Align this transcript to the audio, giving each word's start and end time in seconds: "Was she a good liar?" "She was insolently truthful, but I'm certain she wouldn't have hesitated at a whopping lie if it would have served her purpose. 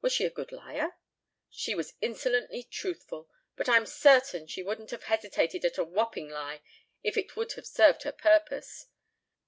"Was 0.00 0.12
she 0.12 0.24
a 0.24 0.30
good 0.30 0.50
liar?" 0.50 0.96
"She 1.48 1.76
was 1.76 1.94
insolently 2.00 2.64
truthful, 2.64 3.28
but 3.54 3.68
I'm 3.68 3.86
certain 3.86 4.48
she 4.48 4.64
wouldn't 4.64 4.90
have 4.90 5.04
hesitated 5.04 5.64
at 5.64 5.78
a 5.78 5.84
whopping 5.84 6.28
lie 6.28 6.62
if 7.04 7.16
it 7.16 7.36
would 7.36 7.52
have 7.52 7.68
served 7.68 8.02
her 8.02 8.10
purpose. 8.10 8.88